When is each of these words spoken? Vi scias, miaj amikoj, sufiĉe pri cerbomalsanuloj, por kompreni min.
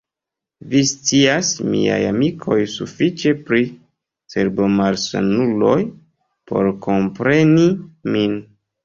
Vi 0.69 0.79
scias, 0.91 1.49
miaj 1.73 1.99
amikoj, 2.11 2.57
sufiĉe 2.75 3.33
pri 3.49 3.61
cerbomalsanuloj, 4.35 5.77
por 6.53 6.71
kompreni 6.87 7.69
min. 8.17 8.35